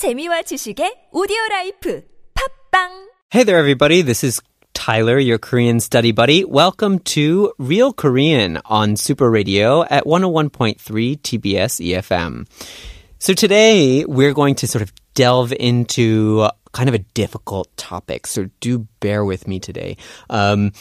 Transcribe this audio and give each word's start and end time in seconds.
재미와 0.00 0.40
지식의 0.48 1.10
오디오 1.12 1.36
라이프 1.50 2.00
팟빵 2.32 3.10
Hey 3.30 3.44
there 3.44 3.58
everybody. 3.58 4.00
This 4.00 4.24
is 4.24 4.40
Tyler, 4.72 5.18
your 5.18 5.36
Korean 5.36 5.78
study 5.78 6.10
buddy. 6.10 6.42
Welcome 6.42 7.00
to 7.12 7.52
Real 7.58 7.92
Korean 7.92 8.60
on 8.64 8.96
Super 8.96 9.28
Radio 9.28 9.84
at 9.90 10.06
101.3 10.06 10.80
TBS 10.80 11.84
EFM. 11.84 12.48
So 13.18 13.34
today 13.34 14.06
we're 14.08 14.32
going 14.32 14.54
to 14.64 14.66
sort 14.66 14.80
of 14.80 14.90
delve 15.12 15.52
into 15.60 16.48
kind 16.72 16.88
of 16.88 16.94
a 16.94 17.04
difficult 17.12 17.68
topic. 17.76 18.26
So 18.26 18.48
do 18.60 18.88
bear 19.00 19.22
with 19.22 19.46
me 19.46 19.60
today. 19.60 19.98
Um, 20.30 20.72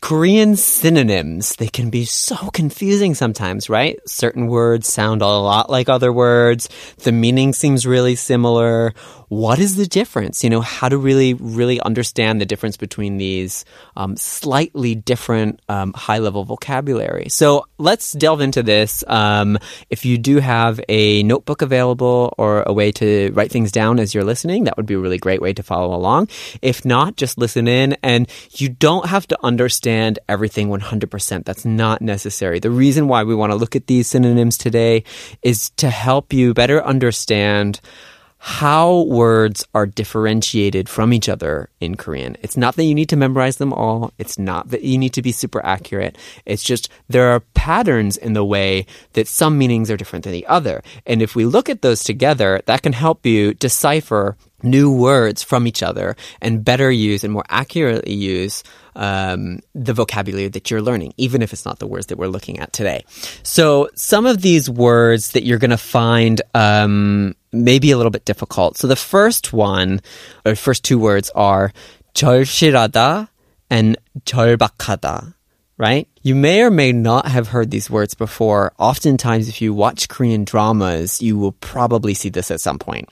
Korean 0.00 0.56
synonyms, 0.56 1.56
they 1.56 1.68
can 1.68 1.90
be 1.90 2.06
so 2.06 2.48
confusing 2.50 3.14
sometimes, 3.14 3.68
right? 3.68 4.00
Certain 4.08 4.46
words 4.46 4.88
sound 4.88 5.20
a 5.20 5.26
lot 5.26 5.68
like 5.68 5.90
other 5.90 6.10
words. 6.10 6.70
The 6.98 7.12
meaning 7.12 7.52
seems 7.52 7.86
really 7.86 8.14
similar. 8.14 8.94
What 9.28 9.58
is 9.58 9.76
the 9.76 9.86
difference? 9.86 10.42
You 10.42 10.50
know, 10.50 10.62
how 10.62 10.88
to 10.88 10.96
really, 10.96 11.34
really 11.34 11.80
understand 11.80 12.40
the 12.40 12.46
difference 12.46 12.76
between 12.78 13.18
these 13.18 13.64
um, 13.94 14.16
slightly 14.16 14.94
different 14.94 15.60
um, 15.68 15.92
high 15.92 16.18
level 16.18 16.44
vocabulary. 16.44 17.28
So 17.28 17.66
let's 17.78 18.12
delve 18.12 18.40
into 18.40 18.62
this. 18.62 19.04
Um, 19.06 19.58
if 19.90 20.04
you 20.04 20.16
do 20.16 20.38
have 20.38 20.80
a 20.88 21.22
notebook 21.22 21.62
available 21.62 22.34
or 22.38 22.64
a 22.66 22.72
way 22.72 22.90
to 22.92 23.30
write 23.34 23.52
things 23.52 23.70
down 23.70 24.00
as 24.00 24.14
you're 24.14 24.24
listening, 24.24 24.64
that 24.64 24.76
would 24.78 24.86
be 24.86 24.94
a 24.94 24.98
really 24.98 25.18
great 25.18 25.42
way 25.42 25.52
to 25.52 25.62
follow 25.62 25.94
along. 25.94 26.28
If 26.62 26.84
not, 26.84 27.16
just 27.16 27.38
listen 27.38 27.68
in 27.68 27.98
and 28.02 28.28
you 28.52 28.70
don't 28.70 29.06
have 29.06 29.28
to 29.28 29.38
understand 29.44 29.89
everything 30.28 30.68
100%. 30.68 31.44
That's 31.44 31.64
not 31.64 32.02
necessary. 32.02 32.58
The 32.58 32.70
reason 32.70 33.08
why 33.08 33.24
we 33.24 33.34
want 33.34 33.52
to 33.52 33.56
look 33.56 33.76
at 33.76 33.86
these 33.86 34.08
synonyms 34.08 34.56
today 34.58 35.04
is 35.42 35.70
to 35.76 35.90
help 35.90 36.32
you 36.32 36.54
better 36.54 36.82
understand 36.84 37.80
how 38.42 39.02
words 39.02 39.66
are 39.74 39.84
differentiated 39.84 40.88
from 40.88 41.12
each 41.12 41.28
other 41.28 41.68
in 41.78 41.94
Korean. 41.94 42.38
It's 42.40 42.56
not 42.56 42.74
that 42.76 42.84
you 42.84 42.94
need 42.94 43.10
to 43.10 43.16
memorize 43.16 43.58
them 43.58 43.70
all. 43.70 44.14
It's 44.16 44.38
not 44.38 44.70
that 44.70 44.82
you 44.82 44.96
need 44.96 45.12
to 45.12 45.20
be 45.20 45.30
super 45.30 45.62
accurate. 45.62 46.16
It's 46.46 46.62
just 46.62 46.88
there 47.06 47.28
are 47.32 47.40
patterns 47.52 48.16
in 48.16 48.32
the 48.32 48.44
way 48.44 48.86
that 49.12 49.28
some 49.28 49.58
meanings 49.58 49.90
are 49.90 49.98
different 49.98 50.24
than 50.24 50.32
the 50.32 50.46
other. 50.46 50.82
And 51.04 51.20
if 51.20 51.36
we 51.36 51.44
look 51.44 51.68
at 51.68 51.82
those 51.82 52.02
together, 52.02 52.62
that 52.64 52.80
can 52.80 52.94
help 52.94 53.26
you 53.26 53.52
decipher 53.52 54.38
new 54.62 54.90
words 54.90 55.42
from 55.42 55.66
each 55.66 55.82
other 55.82 56.16
and 56.40 56.64
better 56.64 56.90
use 56.90 57.22
and 57.24 57.34
more 57.34 57.44
accurately 57.50 58.14
use 58.14 58.62
um, 58.99 59.59
the 59.73 59.93
vocabulary 59.93 60.47
that 60.49 60.71
you're 60.71 60.81
learning, 60.81 61.13
even 61.17 61.41
if 61.41 61.51
it's 61.53 61.65
not 61.65 61.79
the 61.79 61.87
words 61.87 62.07
that 62.07 62.17
we're 62.17 62.27
looking 62.27 62.59
at 62.59 62.73
today. 62.73 63.03
So 63.43 63.89
some 63.95 64.25
of 64.25 64.41
these 64.41 64.69
words 64.69 65.31
that 65.31 65.43
you're 65.43 65.59
going 65.59 65.71
to 65.71 65.77
find 65.77 66.41
um, 66.53 67.35
maybe 67.51 67.91
a 67.91 67.97
little 67.97 68.11
bit 68.11 68.25
difficult. 68.25 68.77
So 68.77 68.87
the 68.87 68.95
first 68.95 69.53
one, 69.53 70.01
or 70.45 70.55
first 70.55 70.83
two 70.83 70.99
words 70.99 71.29
are 71.35 71.71
절실하다 72.13 73.27
and 73.69 73.97
절박하다 74.25 75.33
right? 75.79 76.07
You 76.21 76.35
may 76.35 76.61
or 76.61 76.71
may 76.71 76.91
not 76.91 77.27
have 77.27 77.49
heard 77.49 77.69
these 77.69 77.89
words 77.89 78.13
before. 78.13 78.73
Oftentimes, 78.79 79.49
if 79.49 79.61
you 79.61 79.73
watch 79.73 80.07
Korean 80.07 80.45
dramas, 80.45 81.21
you 81.21 81.37
will 81.37 81.51
probably 81.53 82.13
see 82.13 82.29
this 82.29 82.49
at 82.49 82.61
some 82.61 82.79
point. 82.79 83.09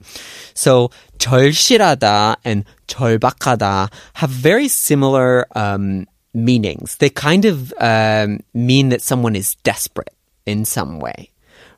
So, 0.53 0.91
절실하다 1.19 2.37
and 2.45 2.65
절박하다 2.87 3.91
have 4.13 4.29
very 4.29 4.67
similar 4.67 5.45
um, 5.55 6.07
meanings. 6.33 6.97
They 6.97 7.09
kind 7.09 7.45
of 7.45 7.73
um, 7.79 8.39
mean 8.53 8.89
that 8.89 9.01
someone 9.01 9.35
is 9.35 9.55
desperate 9.63 10.13
in 10.45 10.65
some 10.65 10.99
way, 10.99 11.31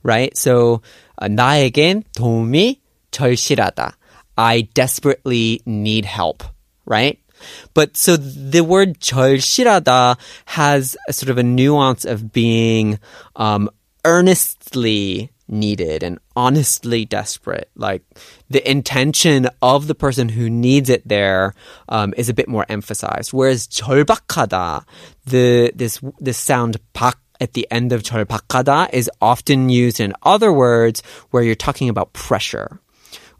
right? 0.04 0.36
So, 0.38 0.82
uh, 1.18 1.28
나에겐 1.28 2.04
도움이 2.16 2.80
절실하다. 3.12 3.94
I 4.38 4.68
desperately 4.74 5.62
need 5.66 6.06
help, 6.06 6.44
right? 6.86 7.18
But 7.74 7.98
so 7.98 8.18
the 8.18 8.64
word 8.64 9.00
절실하다 9.00 10.18
has 10.46 10.98
a 11.08 11.14
sort 11.14 11.30
of 11.30 11.38
a 11.38 11.44
nuance 11.44 12.06
of 12.06 12.32
being 12.32 13.00
um, 13.36 13.70
earnestly 14.04 15.32
needed 15.48 16.02
and 16.02 16.20
honestly 16.36 17.06
desperate. 17.06 17.70
Like 17.76 18.04
the 18.50 18.68
intention 18.70 19.48
of 19.62 19.88
the 19.88 19.96
person 19.96 20.30
who 20.30 20.50
needs 20.50 20.90
it 20.90 21.08
there 21.08 21.54
um, 21.90 22.14
is 22.18 22.30
a 22.30 22.34
bit 22.34 22.48
more 22.48 22.66
emphasized. 22.70 23.34
Whereas 23.34 23.68
절박하다, 23.68 24.86
the 25.26 25.72
this 25.76 26.00
this 26.20 26.38
sound 26.38 26.78
박 26.94 27.18
at 27.42 27.54
the 27.54 27.68
end 27.70 27.92
of 27.92 28.02
절박하다 28.02 28.94
is 28.94 29.12
often 29.22 29.70
used 29.70 30.00
in 30.00 30.14
other 30.24 30.54
words 30.54 31.04
where 31.32 31.44
you're 31.44 31.54
talking 31.54 31.90
about 31.90 32.14
pressure 32.14 32.80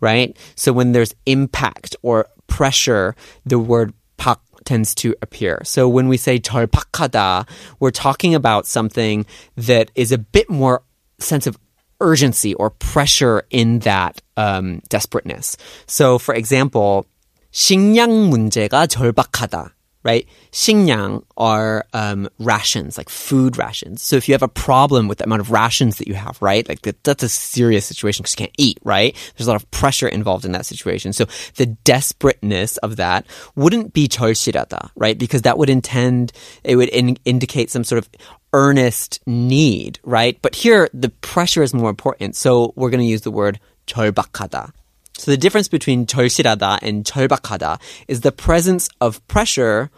right? 0.02 0.38
So 0.56 0.74
when 0.74 0.92
there's 0.92 1.16
impact 1.26 1.96
or 2.02 2.28
pressure, 2.50 3.16
the 3.46 3.60
word 3.60 3.94
박 4.18 4.40
tends 4.66 4.96
to 4.96 5.16
appear. 5.22 5.62
So 5.64 5.88
when 5.88 6.08
we 6.08 6.18
say 6.18 6.40
절박하다, 6.40 7.48
we're 7.80 7.92
talking 7.92 8.34
about 8.36 8.66
something 8.66 9.26
that 9.58 9.92
is 9.96 10.12
a 10.12 10.18
bit 10.18 10.50
more 10.50 10.82
sense 11.20 11.48
of 11.48 11.58
urgency 12.02 12.54
or 12.56 12.72
pressure 12.72 13.44
in 13.50 13.80
that 13.80 14.22
um, 14.38 14.82
desperateness. 14.90 15.56
So 15.88 16.18
for 16.18 16.34
example, 16.36 17.06
식량 17.52 18.30
문제가 18.30 18.88
절박하다 18.88 19.72
right? 20.06 20.28
식량 20.52 21.24
are 21.36 21.84
um, 21.94 22.30
rations, 22.38 22.96
like 22.96 23.10
food 23.10 23.58
rations. 23.58 24.04
So 24.04 24.16
if 24.16 24.30
you 24.30 24.34
have 24.34 24.44
a 24.44 24.48
problem 24.48 25.08
with 25.08 25.18
the 25.18 25.26
amount 25.26 25.42
of 25.42 25.50
rations 25.50 25.98
that 25.98 26.08
you 26.08 26.14
have, 26.14 26.40
right? 26.42 26.70
Like 26.70 26.84
that, 26.84 27.04
that's 27.04 27.24
a 27.24 27.28
serious 27.28 27.88
situation 27.88 28.22
because 28.22 28.34
you 28.34 28.46
can't 28.46 28.56
eat, 28.60 28.78
right? 28.84 29.16
There's 29.36 29.48
a 29.48 29.50
lot 29.50 29.62
of 29.62 29.70
pressure 29.72 30.08
involved 30.08 30.46
in 30.46 30.52
that 30.52 30.68
situation. 30.68 31.12
So 31.12 31.26
the 31.56 31.66
desperateness 31.84 32.78
of 32.78 32.98
that 32.98 33.26
wouldn't 33.56 33.94
be 33.94 34.08
절실하다, 34.08 34.92
right? 34.96 35.18
Because 35.18 35.42
that 35.42 35.58
would 35.58 35.72
intend, 35.72 36.32
it 36.64 36.76
would 36.76 36.90
in, 36.90 37.18
indicate 37.26 37.72
some 37.72 37.84
sort 37.84 37.98
of 37.98 38.08
earnest 38.54 39.20
need, 39.26 40.00
right? 40.04 40.40
But 40.44 40.54
here 40.54 40.88
the 40.94 41.10
pressure 41.10 41.64
is 41.64 41.74
more 41.74 41.90
important. 41.90 42.36
So 42.36 42.74
we're 42.76 42.92
going 42.92 43.02
to 43.02 43.10
use 43.10 43.22
the 43.22 43.32
word 43.32 43.60
절박하다. 43.88 44.72
So 45.21 45.31
the 45.31 45.37
difference 45.37 45.69
between 45.69 46.07
torshirada 46.07 46.79
and 46.81 47.05
chobakada 47.05 47.79
is 48.09 48.23
the 48.23 48.33
presence 48.33 48.89
of 49.03 49.21
pressure 49.29 49.91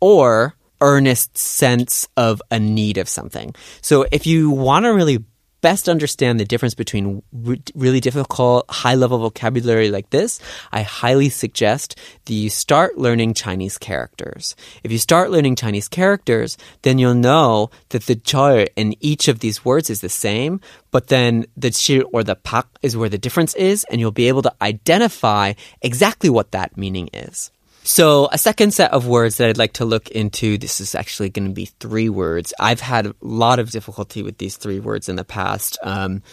or 0.00 0.54
earnest 0.80 1.36
sense 1.36 2.06
of 2.16 2.40
a 2.52 2.60
need 2.60 2.96
of 2.96 3.08
something. 3.08 3.56
So 3.80 4.06
if 4.12 4.24
you 4.24 4.50
want 4.50 4.84
to 4.84 4.94
really 4.94 5.24
best 5.60 5.88
understand 5.88 6.38
the 6.38 6.44
difference 6.44 6.74
between 6.74 7.22
re- 7.32 7.62
really 7.74 8.00
difficult 8.00 8.66
high 8.70 8.94
level 8.94 9.18
vocabulary 9.18 9.90
like 9.90 10.10
this, 10.10 10.40
I 10.72 10.82
highly 10.82 11.28
suggest 11.28 11.98
that 12.24 12.32
you 12.34 12.50
start 12.50 12.98
learning 12.98 13.34
Chinese 13.34 13.78
characters. 13.78 14.54
If 14.82 14.92
you 14.92 14.98
start 14.98 15.30
learning 15.30 15.56
Chinese 15.56 15.88
characters, 15.88 16.56
then 16.82 16.98
you'll 16.98 17.14
know 17.14 17.70
that 17.90 18.04
the 18.06 18.16
절 18.16 18.68
in 18.76 18.94
each 19.00 19.28
of 19.28 19.40
these 19.40 19.64
words 19.64 19.90
is 19.90 20.00
the 20.00 20.08
same, 20.08 20.60
but 20.90 21.08
then 21.08 21.46
the 21.56 21.70
chi 21.70 22.00
or 22.12 22.22
the 22.22 22.36
pak 22.36 22.66
is 22.82 22.96
where 22.96 23.08
the 23.08 23.18
difference 23.18 23.54
is, 23.54 23.84
and 23.90 24.00
you'll 24.00 24.10
be 24.10 24.28
able 24.28 24.42
to 24.42 24.54
identify 24.62 25.54
exactly 25.82 26.30
what 26.30 26.52
that 26.52 26.76
meaning 26.76 27.08
is. 27.12 27.50
So, 27.87 28.29
a 28.31 28.37
second 28.37 28.73
set 28.73 28.91
of 28.93 29.07
words 29.07 29.37
that 29.37 29.49
I'd 29.49 29.57
like 29.57 29.73
to 29.73 29.85
look 29.85 30.09
into, 30.09 30.57
this 30.57 30.79
is 30.79 30.95
actually 30.95 31.29
going 31.29 31.47
to 31.47 31.53
be 31.53 31.65
three 31.65 32.07
words. 32.07 32.53
I've 32.57 32.79
had 32.79 33.07
a 33.07 33.15
lot 33.19 33.59
of 33.59 33.71
difficulty 33.71 34.23
with 34.23 34.37
these 34.37 34.55
three 34.55 34.79
words 34.79 35.09
in 35.09 35.17
the 35.17 35.25
past, 35.25 35.77
um, 35.83 36.23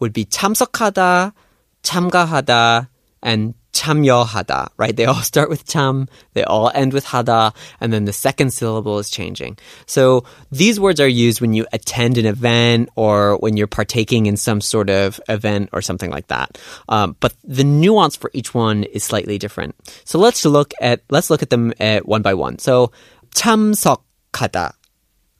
would 0.00 0.14
be 0.14 0.24
참석하다, 0.24 1.34
참가하다, 1.82 2.88
and 3.22 3.54
참여하다, 3.74 4.68
right? 4.78 4.96
They 4.96 5.04
all 5.04 5.20
start 5.20 5.50
with 5.50 5.66
참, 5.66 6.08
they 6.32 6.44
all 6.44 6.70
end 6.72 6.94
with 6.94 7.04
하다, 7.04 7.52
and 7.80 7.92
then 7.92 8.04
the 8.06 8.12
second 8.12 8.54
syllable 8.54 8.98
is 8.98 9.10
changing. 9.10 9.58
So 9.86 10.24
these 10.52 10.78
words 10.78 11.00
are 11.00 11.08
used 11.08 11.40
when 11.40 11.52
you 11.52 11.66
attend 11.72 12.16
an 12.16 12.24
event 12.24 12.88
or 12.94 13.36
when 13.38 13.56
you're 13.56 13.66
partaking 13.66 14.26
in 14.26 14.36
some 14.36 14.60
sort 14.60 14.88
of 14.88 15.20
event 15.28 15.70
or 15.72 15.82
something 15.82 16.10
like 16.10 16.28
that. 16.28 16.56
Um, 16.88 17.16
but 17.18 17.34
the 17.42 17.64
nuance 17.64 18.16
for 18.16 18.30
each 18.32 18.54
one 18.54 18.84
is 18.84 19.02
slightly 19.02 19.38
different. 19.38 19.74
So 20.04 20.18
let's 20.18 20.44
look 20.46 20.72
at 20.80 21.02
let's 21.10 21.28
look 21.28 21.42
at 21.42 21.50
them 21.50 21.74
at 21.80 22.06
one 22.06 22.22
by 22.22 22.34
one. 22.34 22.58
So 22.58 22.92
참석하다, 23.34 24.72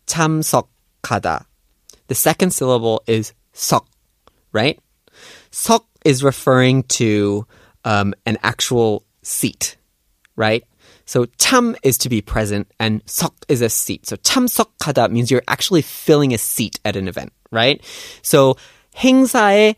참석하다. 0.07 1.45
The 2.09 2.15
second 2.15 2.51
syllable 2.51 3.03
is 3.07 3.33
석, 3.55 3.87
right? 4.53 4.79
석 5.53 5.87
is 6.05 6.25
referring 6.25 6.83
to 6.99 7.47
um, 7.85 8.15
an 8.27 8.39
actual 8.43 9.05
seat, 9.23 9.77
right? 10.37 10.65
So 11.07 11.27
참 11.39 11.77
is 11.83 11.99
to 11.99 12.09
be 12.09 12.21
present 12.21 12.69
and 12.81 13.03
석 13.07 13.35
is 13.49 13.61
a 13.61 13.69
seat. 13.69 14.07
So 14.07 14.17
참석하다 14.17 15.11
means 15.11 15.31
you're 15.31 15.45
actually 15.49 15.83
filling 15.83 16.33
a 16.33 16.39
seat 16.39 16.81
at 16.85 16.97
an 16.97 17.09
event, 17.09 17.33
right? 17.51 17.83
So 18.23 18.57
행사에 18.97 19.75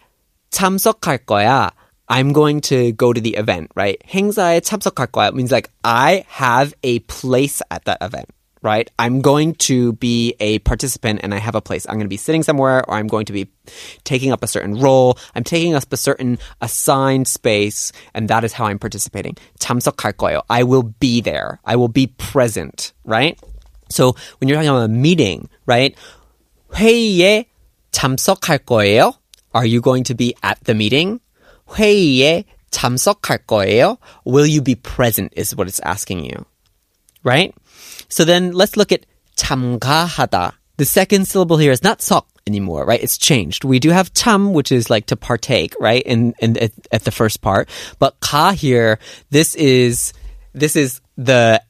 참석할 0.51 1.25
거야. 1.27 1.71
I'm 2.09 2.33
going 2.33 2.61
to 2.71 2.93
go 2.93 3.13
to 3.13 3.21
the 3.21 3.35
event, 3.35 3.71
right? 3.75 4.01
행사에 4.07 4.61
참석할 4.61 5.09
거야 5.09 5.35
means 5.35 5.51
like 5.51 5.71
I 5.83 6.25
have 6.29 6.75
a 6.85 7.01
place 7.01 7.61
at 7.71 7.85
that 7.87 7.99
event, 8.01 8.31
right? 8.63 8.91
I'm 8.99 9.21
going 9.21 9.55
to 9.71 9.93
be 9.95 10.35
a 10.41 10.59
participant 10.61 11.21
and 11.23 11.33
I 11.33 11.39
have 11.39 11.55
a 11.55 11.61
place. 11.61 11.87
I'm 11.87 11.95
going 11.95 12.07
to 12.07 12.13
be 12.13 12.17
sitting 12.17 12.43
somewhere 12.43 12.83
or 12.89 12.95
I'm 12.95 13.07
going 13.07 13.27
to 13.27 13.33
be 13.33 13.49
taking 14.05 14.33
up 14.33 14.43
a 14.43 14.47
certain 14.47 14.81
role. 14.81 15.19
I'm 15.35 15.45
taking 15.45 15.75
up 15.75 15.93
a 15.93 15.97
certain 15.97 16.39
assigned 16.61 17.29
space 17.29 17.93
and 18.15 18.29
that 18.29 18.45
is 18.45 18.53
how 18.53 18.67
I'm 18.67 18.79
participating. 18.79 19.37
참석할 19.61 20.15
거예요. 20.15 20.43
I 20.51 20.65
will 20.65 20.83
be 20.99 21.21
there. 21.21 21.61
I 21.65 21.77
will 21.77 21.89
be 21.89 22.09
present, 22.19 22.93
right? 23.05 23.39
So 23.89 24.17
when 24.39 24.49
you're 24.49 24.57
talking 24.57 24.71
about 24.71 24.91
a 24.91 24.93
meeting, 24.93 25.49
right? 25.67 25.95
회의에 26.75 27.47
참석할 27.93 28.67
거예요? 28.67 29.15
Are 29.55 29.65
you 29.65 29.81
going 29.81 30.05
to 30.05 30.15
be 30.15 30.35
at 30.43 30.59
the 30.65 30.75
meeting? 30.75 31.21
회의에 31.71 32.45
참석할 32.71 33.47
거예요? 33.47 33.99
Will 34.25 34.47
you 34.47 34.61
be 34.61 34.75
present 34.75 35.33
is 35.37 35.55
what 35.55 35.69
it's 35.69 35.81
asking 35.81 36.25
you. 36.25 36.45
Right? 37.23 37.55
So 38.12 38.26
then 38.26 38.52
let's 38.52 38.78
look 38.78 38.92
at 38.92 39.06
tamgahada. 39.38 40.54
The 40.78 40.86
second 40.86 41.28
syllable 41.28 41.58
here 41.58 41.72
is 41.72 41.84
not 41.84 42.02
sok 42.02 42.28
anymore, 42.46 42.86
right? 42.86 43.02
It's 43.02 43.18
changed. 43.18 43.64
We 43.64 43.80
do 43.80 43.90
have 43.90 44.14
tam, 44.14 44.54
which 44.54 44.72
is 44.72 44.90
like 44.90 45.08
to 45.08 45.16
partake, 45.16 45.74
right? 45.80 46.04
In 46.04 46.34
in 46.40 46.58
at, 46.58 46.72
at 46.92 47.04
the 47.04 47.12
first 47.12 47.42
part, 47.42 47.70
but 48.00 48.20
ka 48.20 48.52
here, 48.52 49.00
this 49.30 49.56
is 49.56 50.14
this 50.54 50.76
is 50.76 51.02
the 51.18 51.62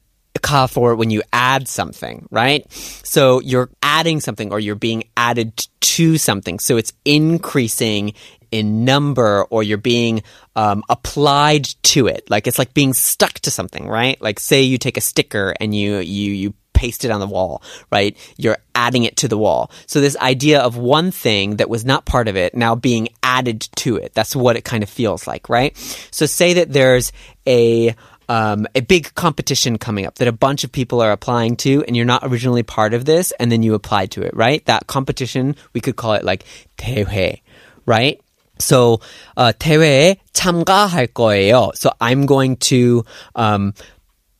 ka 0.42 0.66
for 0.66 0.94
when 0.94 1.10
you 1.10 1.22
add 1.32 1.68
something, 1.68 2.28
right? 2.30 2.70
So 2.72 3.40
you're 3.40 3.70
adding 3.82 4.20
something 4.20 4.52
or 4.52 4.60
you're 4.60 4.74
being 4.74 5.04
added 5.16 5.66
to 5.80 6.18
something. 6.18 6.58
So 6.58 6.76
it's 6.76 6.92
increasing 7.04 8.14
in 8.50 8.84
number 8.84 9.44
or 9.44 9.62
you're 9.62 9.78
being 9.78 10.22
um, 10.54 10.84
applied 10.88 11.64
to 11.82 12.06
it. 12.06 12.30
Like 12.30 12.46
it's 12.46 12.58
like 12.58 12.74
being 12.74 12.92
stuck 12.92 13.34
to 13.40 13.50
something, 13.50 13.88
right? 13.88 14.20
Like 14.20 14.38
say 14.38 14.62
you 14.62 14.78
take 14.78 14.96
a 14.96 15.00
sticker 15.00 15.54
and 15.58 15.74
you 15.74 15.98
you 15.98 16.32
you 16.32 16.54
paste 16.74 17.04
it 17.04 17.10
on 17.10 17.20
the 17.20 17.26
wall, 17.26 17.62
right? 17.90 18.16
You're 18.36 18.58
adding 18.74 19.04
it 19.04 19.16
to 19.18 19.28
the 19.28 19.38
wall. 19.38 19.70
So 19.86 20.00
this 20.00 20.16
idea 20.16 20.60
of 20.60 20.76
one 20.76 21.10
thing 21.10 21.56
that 21.56 21.70
was 21.70 21.84
not 21.84 22.04
part 22.06 22.28
of 22.28 22.36
it 22.36 22.54
now 22.54 22.74
being 22.74 23.08
added 23.22 23.60
to 23.76 23.96
it. 23.96 24.14
That's 24.14 24.34
what 24.34 24.56
it 24.56 24.64
kind 24.64 24.82
of 24.82 24.90
feels 24.90 25.26
like, 25.26 25.48
right? 25.48 25.76
So 26.10 26.26
say 26.26 26.54
that 26.54 26.72
there's 26.72 27.12
a 27.46 27.94
um, 28.29 28.67
a 28.75 28.81
big 28.81 29.13
competition 29.15 29.77
coming 29.77 30.05
up 30.05 30.15
that 30.15 30.27
a 30.27 30.31
bunch 30.31 30.63
of 30.63 30.71
people 30.71 31.01
are 31.01 31.11
applying 31.11 31.55
to, 31.57 31.83
and 31.87 31.95
you're 31.95 32.05
not 32.05 32.23
originally 32.23 32.63
part 32.63 32.93
of 32.93 33.05
this, 33.05 33.31
and 33.39 33.51
then 33.51 33.63
you 33.63 33.73
apply 33.73 34.07
to 34.07 34.21
it, 34.21 34.35
right? 34.35 34.65
That 34.65 34.87
competition, 34.87 35.55
we 35.73 35.81
could 35.81 35.95
call 35.95 36.13
it 36.13 36.23
like 36.23 36.43
대회, 36.77 37.41
right? 37.85 38.19
So 38.59 38.99
uh, 39.37 39.53
대회에 39.59 40.17
참가할 40.33 41.07
거예요. 41.13 41.75
So 41.75 41.91
I'm 42.01 42.25
going 42.25 42.57
to 42.71 43.05
um, 43.35 43.73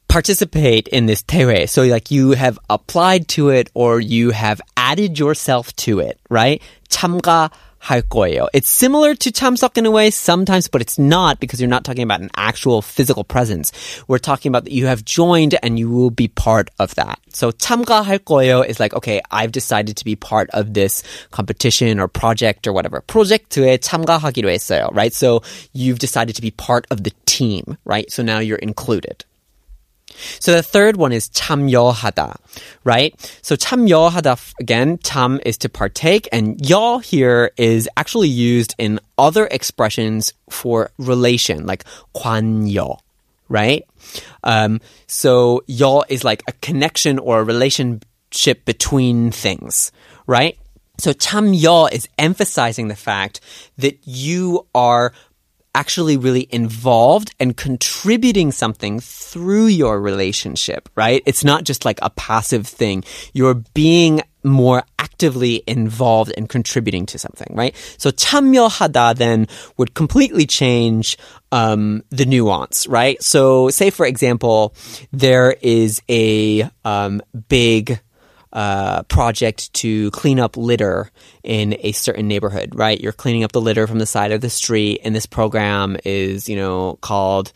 participate 0.08 0.88
in 0.88 1.06
this 1.06 1.22
대회. 1.22 1.70
So 1.70 1.84
like 1.84 2.12
you 2.12 2.32
have 2.32 2.58
applied 2.70 3.28
to 3.30 3.50
it 3.50 3.70
or 3.74 4.00
you 4.00 4.32
have 4.32 4.60
added 4.76 5.20
yourself 5.20 5.76
to 5.78 6.00
it, 6.00 6.20
right? 6.30 6.62
참가 6.90 7.52
할 7.82 8.02
거예요. 8.02 8.48
It's 8.54 8.70
similar 8.70 9.16
to 9.16 9.32
참석 9.32 9.78
in 9.78 9.86
a 9.86 9.92
way 9.92 10.10
sometimes, 10.10 10.68
but 10.68 10.82
it's 10.82 10.98
not 10.98 11.40
because 11.40 11.62
you're 11.62 11.70
not 11.70 11.84
talking 11.84 12.04
about 12.04 12.22
an 12.22 12.32
actual 12.36 12.82
physical 12.82 13.24
presence. 13.24 13.72
We're 14.08 14.18
talking 14.18 14.50
about 14.50 14.66
that 14.66 14.74
you 14.74 14.88
have 14.88 15.06
joined 15.06 15.56
and 15.62 15.78
you 15.80 15.90
will 15.90 16.10
be 16.10 16.28
part 16.28 16.70
of 16.80 16.96
that. 16.96 17.20
So 17.30 17.52
참가할 17.52 18.20
거예요 18.20 18.68
is 18.68 18.80
like, 18.80 18.94
okay, 18.94 19.22
I've 19.32 19.52
decided 19.52 19.98
to 19.98 20.06
be 20.06 20.16
part 20.16 20.50
of 20.52 20.74
this 20.74 21.04
competition 21.32 22.00
or 22.00 22.08
project 22.08 22.68
or 22.68 22.74
whatever. 22.74 23.02
프로젝트에 23.08 23.78
참가하기로 23.78 24.50
했어요, 24.50 24.90
right? 24.94 25.14
So 25.14 25.42
you've 25.74 26.00
decided 26.00 26.36
to 26.36 26.42
be 26.42 26.52
part 26.52 26.88
of 26.90 27.04
the 27.04 27.12
team, 27.26 27.78
right? 27.86 28.12
So 28.12 28.24
now 28.24 28.40
you're 28.40 28.58
included. 28.58 29.24
So 30.40 30.54
the 30.54 30.64
third 30.64 30.98
one 30.98 31.12
is 31.12 31.30
참여하다, 31.30 32.38
right? 32.84 33.14
So 33.42 33.56
참여하다, 33.56 34.54
again, 34.60 34.98
참 35.00 35.40
is 35.46 35.58
to 35.60 35.70
partake, 35.70 36.28
and 36.32 36.60
여 36.70 37.00
here 37.00 37.52
is 37.58 37.90
actually 37.98 38.30
used 38.30 38.76
in 38.78 39.00
other 39.18 39.48
expressions 39.48 40.34
for 40.50 40.92
relation, 40.98 41.66
like 41.66 41.84
관여, 42.16 43.00
right? 43.50 43.86
Um, 44.44 44.82
so 45.08 45.64
여 45.68 46.04
is 46.10 46.24
like 46.24 46.44
a 46.48 46.54
connection 46.62 47.20
or 47.20 47.40
a 47.40 47.44
relationship 47.44 48.66
between 48.66 49.32
things, 49.32 49.92
right? 50.26 50.58
So 50.98 51.14
참여 51.14 51.92
is 51.92 52.08
emphasizing 52.18 52.88
the 52.88 52.96
fact 52.96 53.40
that 53.78 54.00
you 54.06 54.66
are 54.74 55.14
actually 55.78 56.18
really 56.18 56.48
involved 56.50 57.34
and 57.40 57.56
contributing 57.56 58.52
something 58.52 59.00
through 59.00 59.68
your 59.68 60.02
relationship, 60.02 60.90
right? 60.96 61.22
It's 61.28 61.44
not 61.44 61.66
just 61.66 61.86
like 61.86 62.00
a 62.02 62.10
passive 62.10 62.66
thing. 62.66 63.04
You're 63.32 63.62
being 63.76 64.22
more 64.44 64.84
actively 64.98 65.62
involved 65.68 66.34
and 66.36 66.50
contributing 66.50 67.06
to 67.06 67.20
something, 67.20 67.54
right? 67.54 67.76
So 68.00 68.10
참여하다 68.10 69.18
then 69.18 69.48
would 69.78 69.94
completely 69.94 70.48
change 70.48 71.16
um, 71.52 72.04
the 72.10 72.26
nuance, 72.26 72.88
right? 72.88 73.22
So 73.22 73.70
say 73.70 73.92
for 73.92 74.08
example, 74.08 74.74
there 75.12 75.56
is 75.62 76.02
a 76.10 76.68
um, 76.86 77.22
big 77.50 78.00
uh, 78.53 79.03
project 79.05 79.73
to 79.75 80.11
clean 80.11 80.39
up 80.39 80.57
litter 80.57 81.11
in 81.43 81.77
a 81.81 81.93
certain 81.93 82.29
neighborhood, 82.29 82.75
right? 82.75 83.01
You're 83.01 83.13
cleaning 83.13 83.45
up 83.45 83.53
the 83.53 83.61
litter 83.61 83.87
from 83.87 83.99
the 83.99 84.07
side 84.07 84.33
of 84.33 84.41
the 84.41 84.51
street, 84.51 85.01
and 85.05 85.15
this 85.15 85.27
program 85.27 85.97
is, 86.05 86.49
you 86.49 86.57
know, 86.57 86.99
called 87.01 87.53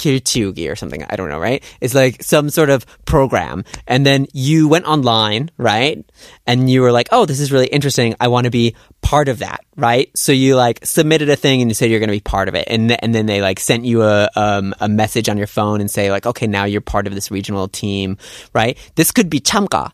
Kirchiugi 0.00 0.70
or 0.70 0.76
something. 0.76 1.04
I 1.08 1.16
don't 1.16 1.28
know, 1.28 1.38
right? 1.38 1.62
It's 1.80 1.94
like 1.94 2.22
some 2.22 2.48
sort 2.48 2.70
of 2.70 2.86
program. 3.04 3.64
And 3.86 4.06
then 4.06 4.26
you 4.32 4.66
went 4.66 4.86
online, 4.86 5.50
right? 5.58 6.02
And 6.46 6.70
you 6.70 6.80
were 6.80 6.90
like, 6.90 7.08
oh, 7.12 7.26
this 7.26 7.38
is 7.38 7.52
really 7.52 7.66
interesting. 7.66 8.14
I 8.18 8.28
want 8.28 8.46
to 8.46 8.50
be 8.50 8.74
part 9.02 9.28
of 9.28 9.40
that, 9.40 9.60
right? 9.76 10.10
So 10.16 10.32
you 10.32 10.56
like 10.56 10.84
submitted 10.86 11.28
a 11.28 11.36
thing 11.36 11.60
and 11.60 11.70
you 11.70 11.74
said 11.74 11.90
you're 11.90 12.00
going 12.00 12.08
to 12.08 12.16
be 12.16 12.20
part 12.20 12.48
of 12.48 12.54
it. 12.54 12.64
And, 12.68 13.02
and 13.04 13.14
then 13.14 13.26
they 13.26 13.42
like 13.42 13.60
sent 13.60 13.84
you 13.84 14.02
a, 14.02 14.30
um, 14.34 14.74
a 14.80 14.88
message 14.88 15.28
on 15.28 15.36
your 15.36 15.46
phone 15.46 15.82
and 15.82 15.90
say 15.90 16.10
like, 16.10 16.24
okay, 16.24 16.46
now 16.46 16.64
you're 16.64 16.80
part 16.80 17.06
of 17.06 17.14
this 17.14 17.30
regional 17.30 17.68
team, 17.68 18.16
right? 18.54 18.78
This 18.94 19.12
could 19.12 19.28
be 19.28 19.40
chamka, 19.40 19.92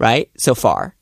right? 0.00 0.28
So 0.36 0.56
far. 0.56 0.96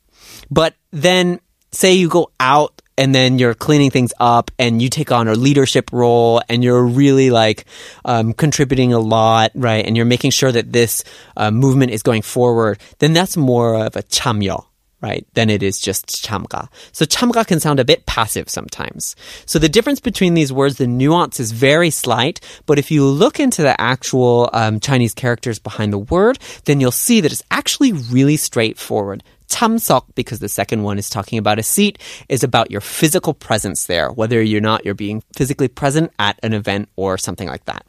But 0.51 0.75
then 0.91 1.39
say 1.71 1.93
you 1.93 2.09
go 2.09 2.31
out 2.39 2.81
and 2.97 3.15
then 3.15 3.39
you're 3.39 3.55
cleaning 3.55 3.91
things 3.91 4.11
up 4.19 4.51
and 4.59 4.81
you 4.81 4.89
take 4.89 5.11
on 5.11 5.29
a 5.29 5.33
leadership 5.33 5.89
role 5.93 6.41
and 6.49 6.63
you're 6.63 6.83
really 6.83 7.29
like 7.29 7.65
um, 8.03 8.33
contributing 8.33 8.91
a 8.91 8.99
lot, 8.99 9.51
right? 9.55 9.85
And 9.85 9.95
you're 9.95 10.05
making 10.05 10.31
sure 10.31 10.51
that 10.51 10.73
this 10.73 11.05
uh, 11.37 11.49
movement 11.49 11.91
is 11.91 12.03
going 12.03 12.23
forward, 12.23 12.77
then 12.99 13.13
that's 13.13 13.37
more 13.37 13.75
of 13.75 13.95
a 13.95 14.03
chamyo, 14.03 14.65
right, 15.01 15.25
than 15.33 15.49
it 15.49 15.63
is 15.63 15.79
just 15.79 16.07
chamga. 16.07 16.67
So 16.91 17.05
chamga 17.05 17.45
can 17.47 17.59
sound 17.59 17.79
a 17.79 17.85
bit 17.85 18.05
passive 18.05 18.49
sometimes. 18.49 19.15
So 19.45 19.59
the 19.59 19.69
difference 19.69 19.99
between 19.99 20.33
these 20.33 20.51
words, 20.51 20.77
the 20.77 20.87
nuance 20.87 21.39
is 21.39 21.51
very 21.51 21.89
slight, 21.89 22.41
but 22.65 22.79
if 22.79 22.91
you 22.91 23.05
look 23.05 23.39
into 23.39 23.61
the 23.61 23.79
actual 23.79 24.49
um, 24.53 24.79
Chinese 24.79 25.13
characters 25.13 25.59
behind 25.59 25.93
the 25.93 25.97
word, 25.97 26.39
then 26.65 26.79
you'll 26.79 26.91
see 26.91 27.21
that 27.21 27.31
it's 27.31 27.43
actually 27.51 27.93
really 27.93 28.37
straightforward. 28.37 29.23
Tamsok, 29.49 30.03
because 30.15 30.39
the 30.39 30.47
second 30.47 30.83
one 30.83 30.99
is 30.99 31.09
talking 31.09 31.39
about 31.39 31.59
a 31.59 31.63
seat, 31.63 31.97
is 32.29 32.43
about 32.43 32.71
your 32.71 32.81
physical 32.81 33.33
presence 33.33 33.87
there, 33.87 34.11
whether 34.11 34.41
you're 34.41 34.61
not 34.61 34.85
you're 34.85 34.93
being 34.93 35.23
physically 35.33 35.67
present 35.67 36.11
at 36.19 36.39
an 36.43 36.53
event 36.53 36.87
or 36.95 37.17
something 37.17 37.47
like 37.47 37.65
that. 37.65 37.83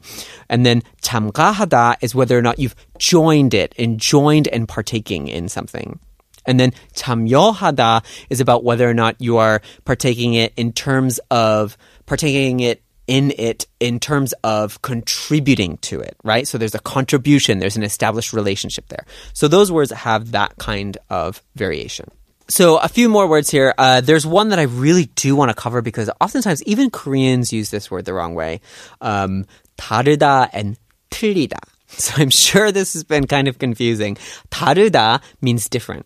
And 0.49 0.64
then 0.64 0.83
tamgahada 1.02 1.97
is 2.00 2.14
whether 2.14 2.37
or 2.37 2.43
not 2.43 2.59
you've 2.59 2.76
joined 2.99 3.52
it 3.52 3.75
and 3.79 4.00
joined 4.00 4.49
and 4.49 4.67
partaking 4.67 5.29
in 5.29 5.49
something. 5.49 6.00
And 6.50 6.60
then 6.60 6.74
참여하다 6.94 8.04
is 8.30 8.39
about 8.39 8.63
whether 8.63 8.88
or 8.89 8.94
not 8.94 9.15
you 9.20 9.38
are 9.38 9.62
partaking 9.84 10.36
it 10.36 10.54
in 10.56 10.74
terms 10.74 11.20
of 11.32 11.77
partaking 12.06 12.60
it 12.60 12.84
in 13.08 13.32
it 13.38 13.68
in 13.80 14.00
terms 14.00 14.34
of 14.44 14.82
contributing 14.82 15.77
to 15.77 16.00
it, 16.00 16.15
right? 16.24 16.48
So 16.48 16.58
there's 16.58 16.75
a 16.75 16.80
contribution, 16.80 17.60
there's 17.60 17.77
an 17.77 17.84
established 17.84 18.34
relationship 18.34 18.88
there. 18.89 19.06
So 19.34 19.48
those 19.48 19.72
words 19.72 19.92
have 19.92 20.32
that 20.32 20.58
kind 20.58 20.98
of 21.10 21.42
variation. 21.56 22.10
So 22.48 22.77
a 22.77 22.88
few 22.88 23.10
more 23.10 23.27
words 23.27 23.50
here. 23.50 23.74
Uh, 23.77 24.01
there's 24.01 24.25
one 24.25 24.50
that 24.50 24.60
I 24.60 24.63
really 24.63 25.06
do 25.15 25.36
want 25.36 25.50
to 25.50 25.56
cover 25.56 25.82
because 25.82 26.12
oftentimes 26.22 26.62
even 26.63 26.92
Koreans 26.92 27.51
use 27.51 27.72
this 27.72 27.89
word 27.89 28.06
the 28.06 28.13
wrong 28.13 28.36
way. 28.36 28.62
Um, 29.01 29.46
다르다 29.77 30.50
and 30.54 30.77
틀리다. 31.12 31.60
So 31.88 32.13
I'm 32.18 32.30
sure 32.30 32.72
this 32.72 32.94
has 32.94 33.04
been 33.04 33.25
kind 33.25 33.48
of 33.48 33.58
confusing. 33.58 34.18
다르다 34.50 35.22
means 35.42 35.70
different, 35.70 36.06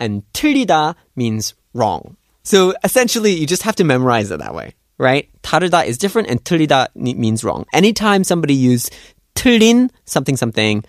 and 0.00 0.22
틀리다 0.32 0.94
means 1.14 1.54
wrong. 1.74 2.16
So 2.42 2.74
essentially, 2.84 3.32
you 3.32 3.46
just 3.46 3.62
have 3.62 3.76
to 3.76 3.84
memorize 3.84 4.30
it 4.30 4.38
that 4.38 4.54
way 4.54 4.74
right? 4.98 5.28
다르다 5.42 5.84
is 5.84 5.98
different 5.98 6.28
and 6.28 6.42
틀리다 6.42 6.88
means 6.94 7.44
wrong. 7.44 7.66
Anytime 7.72 8.24
somebody 8.24 8.54
use 8.54 8.90
틀린 9.34 9.90
something 10.04 10.36
something 10.36 10.84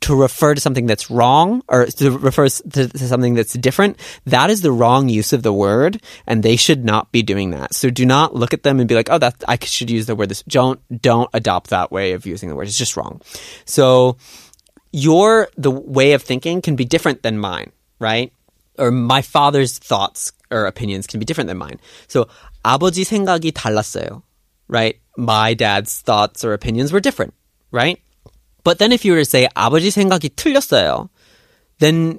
to 0.00 0.16
refer 0.16 0.52
to 0.52 0.60
something 0.60 0.86
that's 0.86 1.10
wrong 1.10 1.62
or 1.68 1.86
to 1.86 2.10
refer 2.18 2.48
to, 2.48 2.88
to 2.88 2.98
something 2.98 3.34
that's 3.34 3.52
different, 3.54 3.96
that 4.26 4.50
is 4.50 4.60
the 4.60 4.72
wrong 4.72 5.08
use 5.08 5.32
of 5.32 5.44
the 5.44 5.52
word 5.52 6.02
and 6.26 6.42
they 6.42 6.56
should 6.56 6.84
not 6.84 7.12
be 7.12 7.22
doing 7.22 7.50
that. 7.50 7.72
So 7.72 7.88
do 7.88 8.04
not 8.04 8.34
look 8.34 8.52
at 8.52 8.64
them 8.64 8.80
and 8.80 8.88
be 8.88 8.96
like, 8.96 9.08
oh, 9.10 9.18
that 9.18 9.44
I 9.46 9.56
should 9.62 9.90
use 9.90 10.06
the 10.06 10.16
word 10.16 10.28
this. 10.28 10.42
Don't, 10.42 10.80
don't 11.00 11.30
adopt 11.32 11.70
that 11.70 11.92
way 11.92 12.12
of 12.12 12.26
using 12.26 12.48
the 12.48 12.56
word. 12.56 12.66
It's 12.66 12.76
just 12.76 12.96
wrong. 12.96 13.20
So, 13.64 14.16
your 14.94 15.48
the 15.56 15.70
way 15.70 16.12
of 16.12 16.22
thinking 16.22 16.60
can 16.60 16.76
be 16.76 16.84
different 16.84 17.22
than 17.22 17.38
mine, 17.38 17.72
right? 17.98 18.30
Or 18.78 18.90
my 18.90 19.22
father's 19.22 19.78
thoughts 19.78 20.32
or 20.50 20.66
opinions 20.66 21.06
can 21.06 21.20
be 21.20 21.26
different 21.26 21.48
than 21.48 21.58
mine. 21.58 21.78
So 22.08 22.26
아버지 22.64 23.04
생각이 23.04 23.52
달랐어요, 23.52 24.22
right? 24.68 24.96
My 25.16 25.54
dad's 25.54 26.00
thoughts 26.00 26.44
or 26.44 26.52
opinions 26.52 26.92
were 26.92 27.00
different, 27.00 27.34
right? 27.70 28.00
But 28.64 28.78
then 28.78 28.92
if 28.92 29.04
you 29.04 29.12
were 29.12 29.20
to 29.20 29.24
say 29.24 29.48
아버지 29.56 29.90
생각이 29.90 30.30
틀렸어요, 30.36 31.08
then 31.78 32.18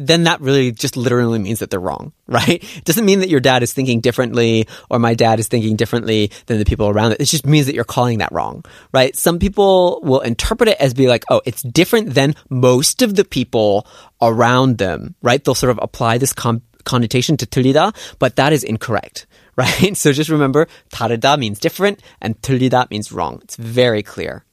then 0.00 0.24
that 0.24 0.40
really 0.40 0.72
just 0.72 0.96
literally 0.96 1.38
means 1.38 1.58
that 1.58 1.70
they're 1.70 1.78
wrong, 1.78 2.12
right? 2.26 2.64
It 2.76 2.84
doesn't 2.84 3.04
mean 3.04 3.20
that 3.20 3.28
your 3.28 3.40
dad 3.40 3.62
is 3.62 3.74
thinking 3.74 4.00
differently 4.00 4.66
or 4.88 4.98
my 4.98 5.12
dad 5.12 5.38
is 5.38 5.48
thinking 5.48 5.76
differently 5.76 6.30
than 6.46 6.58
the 6.58 6.64
people 6.64 6.88
around 6.88 7.12
it. 7.12 7.20
It 7.20 7.26
just 7.26 7.46
means 7.46 7.66
that 7.66 7.74
you're 7.74 7.84
calling 7.84 8.18
that 8.18 8.32
wrong, 8.32 8.64
right? 8.92 9.14
Some 9.14 9.38
people 9.38 10.00
will 10.02 10.20
interpret 10.20 10.70
it 10.70 10.78
as 10.80 10.94
being 10.94 11.10
like, 11.10 11.24
oh, 11.28 11.42
it's 11.44 11.60
different 11.62 12.14
than 12.14 12.34
most 12.48 13.02
of 13.02 13.14
the 13.14 13.24
people 13.24 13.86
around 14.22 14.78
them, 14.78 15.16
right? 15.20 15.44
They'll 15.44 15.54
sort 15.54 15.70
of 15.70 15.78
apply 15.82 16.16
this 16.16 16.32
com- 16.32 16.62
connotation 16.84 17.36
to 17.36 17.46
틀리다, 17.46 17.94
but 18.18 18.36
that 18.36 18.54
is 18.54 18.64
incorrect, 18.64 19.26
right? 19.56 19.94
So 19.94 20.12
just 20.12 20.30
remember, 20.30 20.66
다르다 20.94 21.38
means 21.38 21.58
different 21.58 22.00
and 22.22 22.40
틀리다 22.40 22.90
means 22.90 23.12
wrong. 23.12 23.40
It's 23.42 23.56
very 23.56 24.02
clear. 24.02 24.44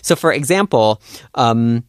So 0.00 0.14
for 0.14 0.32
example, 0.32 1.02
um, 1.34 1.84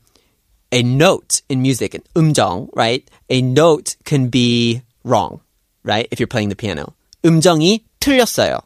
a 0.71 0.83
note 0.83 1.41
in 1.49 1.61
music, 1.61 1.93
an 1.93 2.03
음정, 2.15 2.69
right? 2.75 3.07
A 3.29 3.41
note 3.41 3.95
can 4.03 4.29
be 4.29 4.81
wrong, 5.03 5.41
right? 5.83 6.07
If 6.11 6.19
you're 6.19 6.27
playing 6.27 6.49
the 6.49 6.55
piano. 6.55 6.93
음정이 7.23 7.83
틀렸어요. 7.99 8.61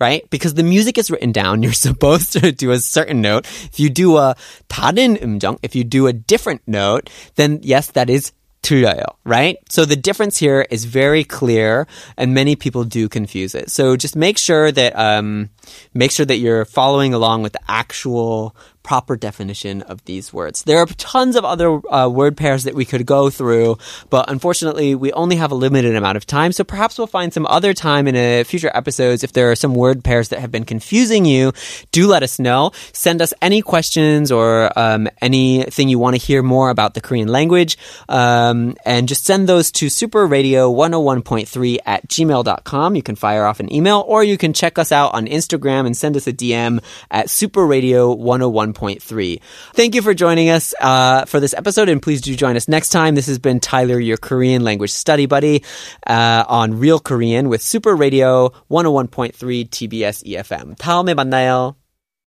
Right? 0.00 0.22
Because 0.30 0.54
the 0.54 0.62
music 0.62 0.96
is 0.96 1.10
written 1.10 1.32
down, 1.32 1.64
you're 1.64 1.72
supposed 1.72 2.32
to 2.34 2.52
do 2.52 2.70
a 2.70 2.78
certain 2.78 3.20
note. 3.20 3.46
If 3.64 3.80
you 3.80 3.90
do 3.90 4.16
a 4.16 4.36
다른 4.68 5.18
음정, 5.20 5.58
if 5.64 5.74
you 5.74 5.82
do 5.82 6.06
a 6.06 6.12
different 6.12 6.62
note, 6.68 7.10
then 7.34 7.58
yes, 7.64 7.90
that 7.98 8.08
is 8.08 8.30
틀려요, 8.62 9.16
right? 9.24 9.56
So 9.68 9.84
the 9.84 9.96
difference 9.96 10.38
here 10.38 10.66
is 10.70 10.84
very 10.84 11.24
clear, 11.24 11.86
and 12.16 12.34
many 12.34 12.54
people 12.54 12.84
do 12.84 13.08
confuse 13.08 13.54
it. 13.54 13.70
So 13.70 13.96
just 13.96 14.14
make 14.14 14.38
sure 14.38 14.70
that 14.70 14.96
um, 14.96 15.50
make 15.93 16.11
sure 16.11 16.25
that 16.25 16.37
you're 16.37 16.65
following 16.65 17.13
along 17.13 17.43
with 17.43 17.53
the 17.53 17.61
actual 17.67 18.55
proper 18.83 19.15
definition 19.15 19.81
of 19.83 20.03
these 20.05 20.33
words. 20.33 20.63
There 20.63 20.77
are 20.77 20.85
tons 20.85 21.35
of 21.35 21.45
other 21.45 21.81
uh, 21.91 22.09
word 22.09 22.35
pairs 22.35 22.65
that 22.65 22.75
we 22.75 22.85
could 22.85 23.05
go 23.05 23.29
through, 23.29 23.77
but 24.09 24.29
unfortunately, 24.29 24.93
we 24.93 25.11
only 25.13 25.37
have 25.37 25.51
a 25.51 25.55
limited 25.55 25.95
amount 25.95 26.17
of 26.17 26.25
time. 26.25 26.51
So 26.51 26.63
perhaps 26.65 26.97
we'll 26.97 27.07
find 27.07 27.33
some 27.33 27.47
other 27.47 27.73
time 27.73 28.07
in 28.07 28.15
a 28.15 28.43
future 28.43 28.69
episodes 28.73 29.23
if 29.23 29.31
there 29.31 29.49
are 29.51 29.55
some 29.55 29.73
word 29.73 30.03
pairs 30.03 30.29
that 30.29 30.39
have 30.39 30.51
been 30.51 30.65
confusing 30.65 31.25
you. 31.25 31.53
Do 31.91 32.07
let 32.07 32.23
us 32.23 32.39
know. 32.39 32.71
Send 32.91 33.21
us 33.21 33.33
any 33.41 33.61
questions 33.61 34.31
or 34.31 34.77
um, 34.77 35.07
anything 35.21 35.87
you 35.87 35.97
want 35.97 36.15
to 36.15 36.21
hear 36.21 36.43
more 36.43 36.69
about 36.69 36.93
the 36.93 37.01
Korean 37.01 37.29
language, 37.29 37.77
um, 38.09 38.75
and 38.85 39.07
just 39.07 39.25
send 39.25 39.47
those 39.47 39.71
to 39.71 39.87
superradio101.3 39.87 41.77
at 41.85 42.07
gmail.com. 42.07 42.95
You 42.95 43.03
can 43.03 43.15
fire 43.15 43.45
off 43.45 43.61
an 43.61 43.73
email, 43.73 44.03
or 44.05 44.23
you 44.23 44.37
can 44.37 44.51
check 44.51 44.77
us 44.77 44.91
out 44.91 45.13
on 45.13 45.25
Instagram 45.27 45.52
and 45.86 45.96
send 45.96 46.16
us 46.16 46.26
a 46.26 46.32
DM 46.32 46.82
at 47.10 47.26
superradio101. 47.26 48.28
101.3. 48.28 49.40
Thank 49.74 49.94
you 49.94 50.02
for 50.02 50.14
joining 50.14 50.50
us 50.50 50.74
uh, 50.80 51.24
for 51.24 51.40
this 51.40 51.54
episode, 51.54 51.88
and 51.88 52.02
please 52.02 52.20
do 52.20 52.34
join 52.34 52.56
us 52.56 52.68
next 52.68 52.90
time. 52.90 53.14
This 53.14 53.26
has 53.26 53.38
been 53.38 53.60
Tyler, 53.60 53.98
your 53.98 54.16
Korean 54.16 54.64
language 54.64 54.90
study 54.90 55.26
buddy, 55.26 55.64
uh, 56.06 56.44
on 56.48 56.78
Real 56.78 57.00
Korean 57.00 57.48
with 57.48 57.62
Super 57.62 57.94
Radio 57.94 58.50
101.3 58.70 59.32
TBS 59.68 60.24
EFM. 60.24 60.76
다음에 60.76 61.14
만나요. 61.14 61.81